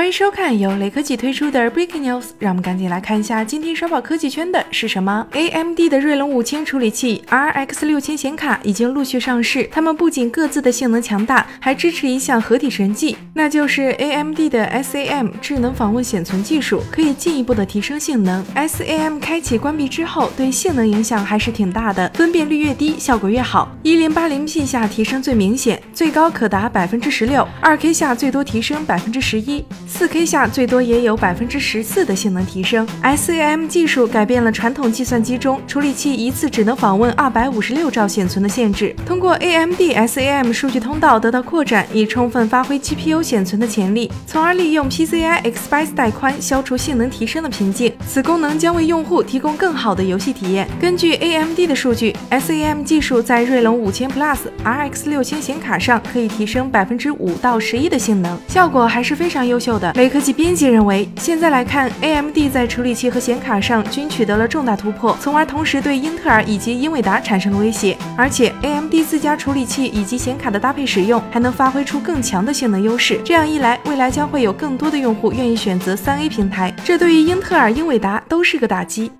[0.00, 5.26] 欢迎收看由雷科技推出的 Breaking News，让我们赶紧来看一下今天刷爆科技圈的是什么。
[5.32, 18.42] AMD 的锐龙五千处理器、RX 六千显卡已经陆续上市，它们不仅各自的性能强大，还支持一项合体神技，那就是 AMD 的 SAM 智能访问显存技术，可以进一步的提升性能。
[18.54, 23.70] SAM 开启关闭之后，对性能影响还是挺大的，分辨率越低，效果越好。
[23.82, 29.62] 一零八零 P 下提升最明显，最高可达百分之十六；二 K 下最多提升百分之十一。
[29.92, 32.86] 四 K 下最多也有百分之十四的性能提升。
[33.02, 47.92] SAM 技术改变了传统计算机中处理器一次只能访问二百五十六兆显存的限制，通过 AMD SAM 数据通道得到扩展，以充分发挥 GPU 显存的潜力，从而利用 PCI Express 带宽消除性能提升的瓶颈。
[48.06, 50.68] 此功能将为用户提供更好的游戏体验。
[50.80, 59.79] 根据 AMD 的数据，SAM 技术在锐龙五千 Plus、RX 六千显卡上可以提升百分之五到十一的性能，效果还是非常优秀的。
[59.80, 67.96] 的雷科技编辑认为，现在来看，AMD 在处理器和显卡上均取得了重大突破，从而同时对英特尔以及英伟达产生了威胁。
[68.16, 73.20] 而且，AMD 自家处理器以及显卡的搭配使用，还能发挥出更强的性能优势。
[73.24, 79.10] 这样一来，未来将会有更多的用户愿意选择三 A 平台，这对于英特尔、英伟达都是个打击。